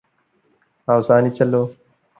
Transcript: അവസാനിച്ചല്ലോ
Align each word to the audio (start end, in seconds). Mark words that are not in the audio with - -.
അവസാനിച്ചല്ലോ 0.87 1.63